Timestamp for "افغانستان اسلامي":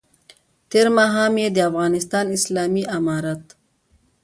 1.69-2.83